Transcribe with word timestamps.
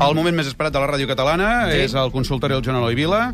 El 0.00 0.14
moment 0.16 0.32
més 0.32 0.48
esperat 0.48 0.72
de 0.72 0.80
la 0.80 0.88
ràdio 0.88 1.04
catalana 1.10 1.50
sí. 1.68 1.82
és 1.84 1.94
el 1.98 2.08
consultori 2.14 2.56
del 2.56 2.64
Joan 2.64 2.78
Eloi 2.80 2.96
Vila. 2.96 3.26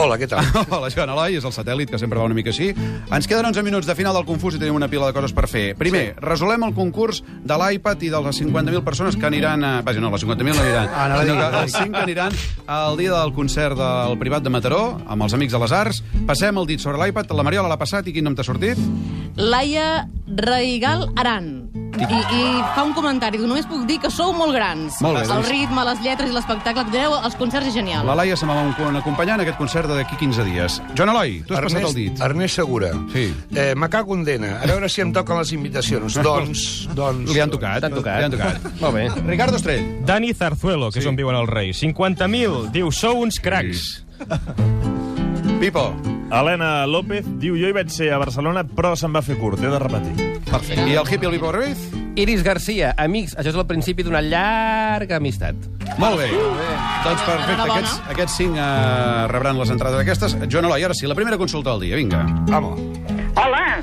Hola, 0.00 0.16
què 0.16 0.24
tal? 0.30 0.46
Hola, 0.72 0.88
Joan 0.88 1.10
Eloi, 1.12 1.36
és 1.36 1.44
el 1.44 1.52
satèl·lit, 1.52 1.90
que 1.92 1.98
sempre 2.00 2.16
va 2.16 2.24
una 2.24 2.36
mica 2.36 2.48
així. 2.54 2.70
Ens 3.12 3.28
queden 3.28 3.50
11 3.50 3.64
minuts 3.66 3.88
de 3.88 3.96
final 3.98 4.16
del 4.16 4.24
Confús 4.24 4.56
i 4.56 4.60
tenim 4.62 4.78
una 4.78 4.88
pila 4.88 5.10
de 5.10 5.16
coses 5.16 5.34
per 5.36 5.44
fer. 5.52 5.64
Primer, 5.76 6.02
sí. 6.14 6.22
resolem 6.24 6.64
el 6.64 6.72
concurs 6.72 7.20
de 7.20 7.58
l'iPad 7.60 8.06
i 8.06 8.12
de 8.14 8.22
les 8.24 8.40
50.000 8.40 8.84
persones 8.86 9.18
que 9.20 9.28
aniran... 9.28 9.66
A... 9.68 9.72
Vaja, 9.84 10.00
no, 10.00 10.08
les 10.14 10.24
50.000 10.24 10.56
no 10.56 10.64
aniran. 10.64 10.88
Ah, 10.88 11.08
no, 11.12 11.20
no, 11.28 11.36
no. 11.36 11.50
els 11.60 11.76
5 11.76 11.92
que 11.92 12.04
aniran 12.06 12.38
al 12.78 12.96
dia 12.96 13.12
del 13.12 13.34
concert 13.36 13.76
del 13.76 14.16
Privat 14.22 14.46
de 14.46 14.54
Mataró, 14.54 14.84
amb 15.04 15.28
els 15.28 15.36
Amics 15.36 15.52
de 15.52 15.60
les 15.66 15.76
Arts. 15.82 16.00
Passem 16.30 16.62
el 16.62 16.70
dit 16.70 16.80
sobre 16.80 17.02
l'iPad. 17.02 17.36
La 17.36 17.44
Mariola 17.44 17.74
l'ha 17.74 17.80
passat 17.80 18.08
i 18.08 18.16
quin 18.16 18.24
nom 18.24 18.38
t'ha 18.38 18.48
sortit? 18.48 18.80
Laia 19.36 20.06
Raigal 20.32 21.10
Aran. 21.20 21.61
I, 21.92 22.04
I 22.08 22.42
fa 22.74 22.82
un 22.86 22.94
comentari, 22.96 23.36
diu, 23.38 23.46
només 23.46 23.66
puc 23.68 23.82
dir 23.86 23.98
que 24.00 24.08
sou 24.10 24.32
molt 24.32 24.54
grans. 24.56 24.96
Molt 25.04 25.18
bé, 25.18 25.22
El 25.26 25.28
doncs. 25.28 25.48
ritme, 25.52 25.84
les 25.84 26.00
lletres 26.00 26.30
i 26.30 26.32
l'espectacle 26.32 26.84
que 26.86 26.94
teniu, 26.94 27.12
els 27.18 27.36
concerts 27.36 27.68
és 27.68 27.74
genial. 27.76 28.06
La 28.08 28.14
Laia 28.16 28.36
se 28.38 28.46
m'ha 28.48 28.56
acompanyant 28.98 29.36
en 29.36 29.44
aquest 29.44 29.58
concert 29.60 29.90
d'aquí 29.92 30.16
15 30.20 30.46
dies. 30.48 30.78
Joan 30.96 31.12
Eloi, 31.12 31.42
tu 31.46 31.54
has 31.54 31.66
passat 31.68 31.84
el 31.90 31.94
dit. 31.94 32.22
Ernest 32.24 32.56
Segura. 32.56 32.92
Sí. 33.12 33.26
Eh, 33.54 33.74
me 33.76 33.88
cago 33.92 34.16
en 34.16 34.24
dena. 34.24 34.54
A 34.62 34.66
veure 34.70 34.88
si 34.88 35.04
em 35.04 35.12
toquen 35.12 35.38
les 35.42 35.52
invitacions. 35.52 36.16
doncs, 36.28 36.64
doncs... 36.96 37.30
Li 37.32 37.40
han 37.44 37.52
tocat. 37.52 37.84
T'han 37.84 37.94
tocat. 37.98 38.18
Li 38.22 38.24
han 38.30 38.36
tocat. 38.38 38.70
Molt 38.82 38.94
bé. 38.96 39.04
Ricardo 39.28 39.60
Estrell. 39.60 40.00
Dani 40.08 40.32
Zarzuelo, 40.34 40.88
que 40.90 41.00
Sí. 41.00 41.04
és 41.04 41.10
on 41.12 41.16
viuen 41.20 41.36
els 41.36 41.50
reis. 41.50 41.82
50.000, 41.82 42.70
diu, 42.72 42.90
sou 42.90 43.20
uns 43.22 43.38
cracs. 43.42 44.02
Pipo. 45.60 45.90
Helena 46.32 46.86
López 46.88 47.26
diu 47.42 47.58
jo 47.60 47.68
hi 47.68 47.74
vaig 47.76 47.90
ser 47.92 48.08
a 48.14 48.18
Barcelona 48.20 48.62
però 48.64 48.94
se'n 48.96 49.12
va 49.12 49.20
fer 49.24 49.36
curt, 49.36 49.60
he 49.60 49.68
de 49.68 49.80
repetir. 49.82 50.30
Perfecte. 50.48 50.86
I 50.88 50.96
el 50.96 51.04
hippie, 51.04 51.28
el 51.28 51.36
Pipo 51.36 51.52
Ruiz? 51.52 51.82
Iris 52.16 52.42
Garcia, 52.44 52.94
amics, 53.00 53.34
això 53.36 53.52
és 53.52 53.58
el 53.60 53.66
principi 53.68 54.04
d'una 54.06 54.22
llarga 54.24 55.18
amistat. 55.20 55.56
Molt 56.00 56.22
bé. 56.22 56.30
Doncs 56.32 57.26
perfecte, 57.26 57.66
aquests, 57.66 57.98
aquests 58.14 58.38
cinc 58.40 58.56
uh, 58.56 59.28
rebran 59.32 59.60
les 59.60 59.72
entrades 59.76 60.00
d'aquestes. 60.00 60.38
Joan 60.48 60.70
Eloi, 60.70 60.88
ara 60.88 60.96
sí, 60.96 61.08
la 61.08 61.16
primera 61.18 61.36
consulta 61.40 61.76
del 61.76 61.84
dia, 61.88 62.00
vinga. 62.00 62.24
Vamos. 62.48 62.80
Hola, 63.36 63.82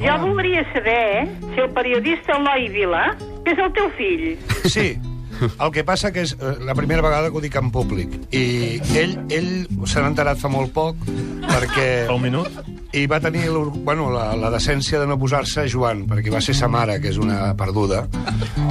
jo 0.00 0.16
voldria 0.24 0.64
saber 0.72 1.28
si 1.52 1.60
el 1.60 1.70
periodista 1.76 2.40
Eloi 2.40 2.68
Vila 2.72 3.06
és 3.44 3.60
el 3.60 3.72
teu 3.76 3.92
fill. 4.00 4.28
Sí. 4.64 4.94
El 5.64 5.70
que 5.72 5.84
passa 5.84 6.10
que 6.12 6.24
és 6.26 6.34
eh, 6.38 6.56
la 6.66 6.74
primera 6.74 7.02
vegada 7.04 7.30
que 7.30 7.38
ho 7.38 7.44
dic 7.44 7.56
en 7.60 7.70
públic. 7.74 8.12
I 8.34 8.80
ell, 8.98 9.16
ell 9.30 9.50
se 9.86 10.00
n'ha 10.02 10.10
enterat 10.12 10.40
fa 10.40 10.50
molt 10.52 10.72
poc 10.76 11.00
perquè... 11.46 11.88
Fa 12.10 12.16
un 12.18 12.22
minut? 12.26 12.60
I 12.92 13.04
va 13.06 13.20
tenir 13.22 13.44
bueno, 13.86 14.08
la, 14.10 14.32
la 14.34 14.48
decència 14.50 14.98
de 14.98 15.06
no 15.06 15.14
posar-se 15.20 15.68
Joan, 15.70 16.08
perquè 16.10 16.32
va 16.34 16.40
ser 16.42 16.56
sa 16.58 16.66
mare, 16.66 16.96
que 17.00 17.12
és 17.12 17.20
una 17.22 17.52
perduda, 17.54 18.00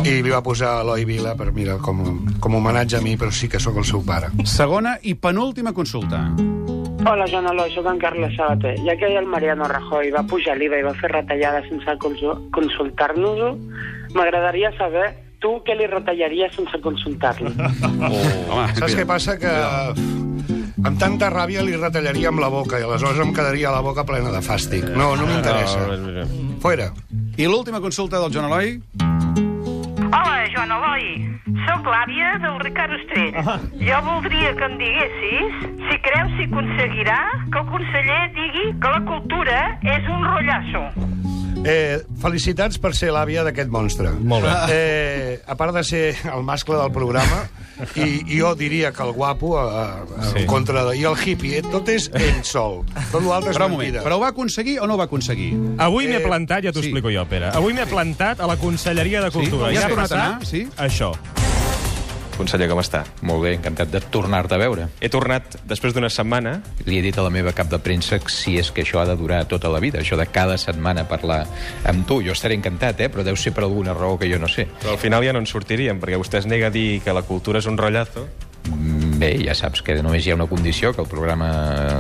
i 0.04 0.18
li 0.20 0.28
va 0.34 0.42
posar 0.44 0.82
Eloi 0.82 1.06
Vila 1.08 1.38
per, 1.40 1.54
mira, 1.56 1.78
com, 1.80 2.02
com 2.44 2.58
homenatge 2.60 2.98
a 3.00 3.02
mi, 3.06 3.14
però 3.16 3.32
sí 3.32 3.48
que 3.48 3.62
sóc 3.64 3.80
el 3.80 3.88
seu 3.88 4.04
pare. 4.04 4.28
Segona 4.44 4.98
i 5.08 5.16
penúltima 5.16 5.72
consulta. 5.72 6.26
Hola, 7.08 7.30
Joan 7.32 7.48
Eloi, 7.48 7.72
soc 7.72 7.88
en 7.88 7.98
Carles 8.02 8.36
Sabater. 8.36 8.74
Ja 8.84 8.98
que 9.00 9.08
el 9.16 9.24
Mariano 9.32 9.70
Rajoy 9.72 10.12
va 10.12 10.26
pujar 10.28 10.58
l'IVA 10.60 10.82
i 10.82 10.88
va 10.90 10.92
fer 11.00 11.14
retallades 11.14 11.70
sense 11.72 11.96
consu- 12.04 12.36
consultar-nos-ho, 12.52 13.54
m'agradaria 14.20 14.74
saber 14.76 15.08
tu 15.44 15.56
què 15.66 15.76
li 15.78 15.88
retallaries 15.90 16.56
sense 16.56 16.80
consultar-lo. 16.84 17.52
Home, 18.52 18.66
Saps 18.80 18.96
què 18.98 19.06
passa? 19.08 19.38
Que 19.40 19.54
amb 20.80 21.00
tanta 21.00 21.30
ràbia 21.34 21.64
li 21.66 21.76
retallaria 21.80 22.32
amb 22.32 22.44
la 22.44 22.50
boca 22.54 22.80
i 22.80 22.86
aleshores 22.88 23.20
em 23.24 23.34
quedaria 23.36 23.72
la 23.76 23.82
boca 23.86 24.06
plena 24.08 24.32
de 24.36 24.42
fàstic. 24.46 24.86
No, 24.96 25.14
no 25.20 25.28
m'interessa. 25.30 25.88
Fuera. 26.64 26.90
I 27.40 27.48
l'última 27.48 27.82
consulta 27.84 28.20
del 28.20 28.32
Joan 28.36 28.50
Eloi? 28.52 28.76
Hola, 30.10 30.38
Joan 30.54 30.72
Eloi. 30.78 31.06
Soc 31.68 31.86
l'àvia 31.90 32.34
del 32.44 32.58
Ricard 32.64 32.94
Ostrell. 32.98 33.36
Jo 33.84 34.00
voldria 34.06 34.54
que 34.58 34.66
em 34.70 34.78
diguessis 34.80 35.60
si 35.90 36.00
creus 36.06 36.34
si 36.38 36.48
aconseguirà 36.50 37.20
que 37.52 37.62
el 37.64 37.70
conseller 37.74 38.22
digui 38.38 38.66
que 38.82 38.94
la 38.96 39.02
cultura 39.08 39.62
és 39.84 40.10
un 40.10 40.26
rotllasso. 40.28 40.84
Eh, 41.60 42.00
felicitats 42.22 42.78
per 42.80 42.94
ser 42.96 43.10
l'àvia 43.12 43.42
d'aquest 43.44 43.68
monstre. 43.74 44.14
Molt 44.24 44.46
bé. 44.48 44.52
Eh, 44.72 45.40
a 45.46 45.56
part 45.60 45.76
de 45.76 45.84
ser 45.84 46.04
el 46.32 46.46
mascle 46.48 46.78
del 46.80 46.92
programa, 46.96 47.42
i, 48.00 48.22
i 48.32 48.40
jo 48.40 48.54
diria 48.60 48.94
que 48.96 49.04
el 49.04 49.12
guapo, 49.16 49.58
a, 49.60 49.66
a, 50.00 50.24
Sí. 50.30 50.40
en 50.44 50.48
contra 50.48 50.86
de... 50.88 50.96
I 51.00 51.04
el 51.10 51.18
hippie, 51.20 51.58
eh, 51.60 51.64
tot 51.68 51.90
és 51.92 52.08
ell 52.16 52.40
sol. 52.48 52.86
Tot 53.12 53.24
l'altre 53.28 53.52
és 53.52 53.58
Però 53.60 53.68
un 53.68 53.76
moment, 53.76 53.90
mentida. 53.92 54.06
però 54.08 54.16
ho 54.20 54.24
va 54.24 54.32
aconseguir 54.32 54.78
o 54.80 54.88
no 54.88 54.96
ho 54.96 55.02
va 55.02 55.10
aconseguir? 55.10 55.52
Avui 55.80 56.08
m'he 56.08 56.22
Eh, 56.22 56.24
plantat, 56.24 56.64
ja 56.64 56.72
t'ho 56.72 56.80
sí. 56.84 56.88
explico 56.94 57.12
jo, 57.12 57.26
Pere. 57.28 57.52
Avui 57.52 57.74
m'he 57.76 57.86
plantat 57.92 58.40
a 58.40 58.48
la 58.48 58.56
Conselleria 58.56 59.22
de 59.28 59.32
Cultura. 59.32 59.68
Ja 59.68 59.74
I 59.74 59.78
has 59.78 59.84
ha 59.86 59.90
tornat 59.90 60.12
a 60.12 60.16
anar? 60.26 60.46
Sí? 60.48 60.64
Això. 60.78 61.12
Conseller, 62.40 62.70
com 62.72 62.80
està? 62.80 63.02
Molt 63.28 63.44
bé, 63.44 63.54
encantat 63.58 63.92
de 63.92 64.00
tornar-te 64.14 64.56
a 64.56 64.62
veure. 64.62 64.88
He 65.04 65.10
tornat 65.12 65.58
després 65.68 65.92
d'una 65.96 66.08
setmana. 66.14 66.56
Li 66.88 67.00
he 67.00 67.04
dit 67.04 67.18
a 67.20 67.26
la 67.26 67.34
meva 67.34 67.52
cap 67.56 67.68
de 67.68 67.82
premsa 67.84 68.22
que 68.24 68.32
si 68.32 68.56
és 68.62 68.72
que 68.72 68.86
això 68.86 69.02
ha 69.02 69.08
de 69.10 69.18
durar 69.20 69.42
tota 69.52 69.72
la 69.72 69.82
vida, 69.84 70.00
això 70.00 70.16
de 70.16 70.30
cada 70.32 70.56
setmana 70.58 71.04
parlar 71.10 71.42
amb 71.92 72.08
tu. 72.08 72.22
Jo 72.24 72.32
estaré 72.32 72.56
encantat, 72.56 73.04
eh? 73.04 73.10
però 73.12 73.28
deu 73.28 73.36
ser 73.36 73.52
per 73.56 73.68
alguna 73.68 73.94
raó 73.98 74.16
que 74.20 74.32
jo 74.32 74.40
no 74.40 74.48
sé. 74.48 74.70
Però 74.80 74.96
al 74.96 75.02
final 75.02 75.26
ja 75.28 75.36
no 75.36 75.44
en 75.44 75.52
sortiríem, 75.52 76.00
perquè 76.00 76.22
vostè 76.22 76.40
es 76.40 76.48
nega 76.48 76.72
a 76.72 76.76
dir 76.76 77.02
que 77.04 77.16
la 77.16 77.28
cultura 77.28 77.60
és 77.60 77.68
un 77.68 77.78
rotllazo. 77.78 78.30
Bé, 79.20 79.34
ja 79.44 79.52
saps 79.58 79.82
que 79.84 79.98
només 80.00 80.24
hi 80.24 80.32
ha 80.32 80.36
una 80.38 80.46
condició, 80.48 80.94
que 80.96 81.02
el 81.04 81.08
programa 81.12 81.50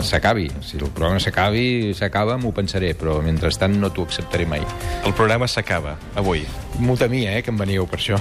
s'acabi. 0.07 0.45
Si 0.63 0.77
el 0.79 0.85
programa 0.87 1.19
s'acabi, 1.19 1.91
s'acaba, 1.97 2.37
m'ho 2.39 2.53
pensaré, 2.55 2.93
però 2.95 3.17
mentrestant 3.25 3.75
no 3.81 3.89
t'ho 3.91 4.05
acceptaré 4.07 4.45
mai. 4.47 4.63
El 5.03 5.11
programa 5.17 5.49
s'acaba, 5.51 5.97
avui. 6.15 6.45
M'ho 6.79 6.95
temia, 6.95 7.33
eh, 7.35 7.41
que 7.43 7.51
em 7.51 7.59
veníeu 7.59 7.89
per 7.91 7.99
això. 7.99 8.15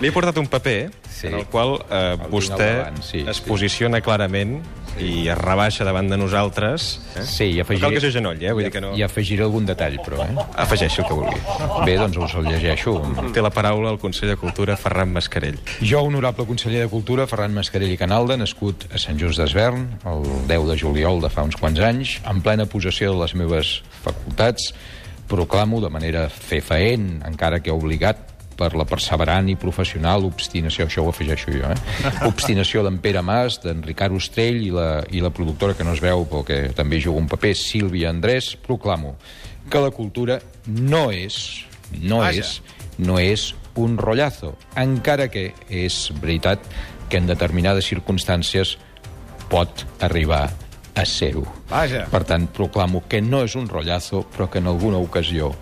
Li 0.00 0.12
he 0.12 0.14
portat 0.14 0.38
un 0.38 0.46
paper 0.46 0.92
Sí. 1.14 1.28
en 1.28 1.34
el 1.40 1.46
qual 1.46 1.76
eh, 1.90 2.14
El 2.20 2.30
vostè 2.30 2.58
davant, 2.58 3.02
sí, 3.02 3.24
es 3.26 3.38
sí. 3.38 3.44
posiciona 3.48 4.00
clarament 4.02 4.60
i 5.00 5.28
es 5.28 5.38
rebaixa 5.38 5.84
davant 5.86 6.08
de 6.10 6.18
nosaltres. 6.20 7.00
Eh? 7.16 7.24
Sí, 7.26 7.48
i 7.52 7.56
No 7.58 7.64
afegiré... 7.64 7.80
cal 7.86 7.96
que 7.96 8.02
s'agenoll, 8.04 8.42
eh? 8.42 8.52
Vull 8.54 8.66
dir 8.66 8.72
que 8.74 8.82
no... 8.84 8.92
I 8.96 9.02
afegiré 9.06 9.44
algun 9.46 9.66
detall, 9.66 9.98
però, 10.04 10.22
eh? 10.24 10.46
Afegeixi 10.64 11.02
el 11.02 11.08
que 11.08 11.16
vulgui. 11.18 11.40
Bé, 11.86 11.96
doncs 12.00 12.18
us 12.20 12.36
el 12.38 12.48
llegeixo. 12.50 12.96
Té 13.34 13.42
la 13.44 13.52
paraula 13.54 13.92
el 13.94 14.00
conseller 14.02 14.34
de 14.34 14.40
Cultura, 14.40 14.76
Ferran 14.80 15.12
Mascarell. 15.14 15.58
Jo, 15.80 16.02
honorable 16.06 16.46
conseller 16.46 16.84
de 16.84 16.90
Cultura, 16.92 17.26
Ferran 17.30 17.54
Mascarell 17.56 17.92
i 17.94 18.00
Canalda, 18.00 18.36
nascut 18.40 18.88
a 18.92 19.00
Sant 19.02 19.18
Just 19.20 19.40
d'Esvern, 19.42 19.86
el 20.10 20.26
10 20.50 20.68
de 20.72 20.78
juliol 20.80 21.22
de 21.24 21.30
fa 21.32 21.46
uns 21.46 21.56
quants 21.60 21.80
anys, 21.84 22.18
en 22.30 22.42
plena 22.44 22.66
possessió 22.70 23.14
de 23.14 23.22
les 23.22 23.34
meves 23.38 23.78
facultats, 24.04 24.72
proclamo 25.30 25.80
de 25.80 25.88
manera 25.88 26.28
fefaent, 26.28 27.22
encara 27.24 27.62
que 27.64 27.72
obligat 27.72 28.33
per 28.56 28.72
la 28.78 28.86
perseverant 28.88 29.48
i 29.50 29.56
professional 29.60 30.26
obstinació, 30.28 30.86
això 30.88 31.04
ho 31.04 31.10
afegeixo 31.12 31.54
jo, 31.54 31.70
eh? 31.70 32.04
obstinació 32.30 32.84
d'en 32.86 33.00
Pere 33.02 33.22
Mas, 33.24 33.60
d'en 33.64 33.82
Ricard 33.84 34.16
Ostrell 34.16 34.62
i 34.64 34.70
la, 34.74 34.88
i 35.10 35.22
la 35.24 35.32
productora 35.34 35.76
que 35.78 35.86
no 35.86 35.94
es 35.96 36.02
veu 36.04 36.26
però 36.30 36.44
que 36.46 36.60
també 36.76 37.00
juga 37.02 37.22
un 37.22 37.28
paper, 37.30 37.54
Sílvia 37.58 38.10
Andrés, 38.14 38.54
proclamo 38.56 39.16
que 39.70 39.80
la 39.80 39.90
cultura 39.90 40.40
no 40.66 41.08
és, 41.12 41.64
no 42.00 42.20
Vaja. 42.22 42.40
és, 42.40 42.58
no 42.98 43.18
és 43.20 43.52
un 43.80 43.96
rotllazo, 43.98 44.54
encara 44.78 45.28
que 45.32 45.48
és 45.68 46.08
veritat 46.22 46.62
que 47.10 47.18
en 47.18 47.26
determinades 47.26 47.88
circumstàncies 47.90 48.76
pot 49.50 49.84
arribar 50.04 50.46
a 50.94 51.04
ser-ho. 51.04 51.44
Per 52.10 52.22
tant, 52.26 52.46
proclamo 52.54 53.02
que 53.10 53.20
no 53.22 53.42
és 53.44 53.56
un 53.58 53.68
rotllazo, 53.68 54.24
però 54.34 54.48
que 54.50 54.62
en 54.62 54.70
alguna 54.70 55.00
ocasió 55.02 55.52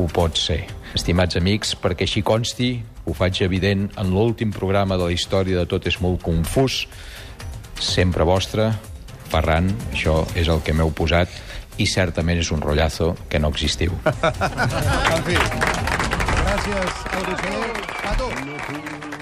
ho 0.00 0.08
pot 0.12 0.38
ser. 0.38 0.64
Estimats 0.96 1.38
amics, 1.38 1.74
perquè 1.78 2.06
així 2.08 2.22
consti, 2.26 2.72
ho 3.06 3.14
faig 3.16 3.42
evident 3.46 3.88
en 4.00 4.12
l'últim 4.14 4.52
programa 4.54 4.98
de 4.98 5.08
la 5.08 5.14
història 5.14 5.60
de 5.60 5.68
Tot 5.70 5.86
és 5.86 6.00
molt 6.02 6.22
confús, 6.24 6.86
sempre 7.80 8.26
vostre, 8.28 8.72
Ferran, 9.30 9.70
això 9.92 10.24
és 10.34 10.50
el 10.50 10.64
que 10.66 10.74
m'heu 10.74 10.90
posat, 10.90 11.30
i 11.78 11.86
certament 11.86 12.42
és 12.42 12.50
un 12.50 12.64
rotllazo 12.64 13.14
que 13.30 13.38
no 13.38 13.52
existiu. 13.54 13.94
En 15.14 15.24
fi. 15.26 15.38
Gràcies, 16.40 17.00
Rosselló. 17.14 17.64
Pato. 18.02 19.19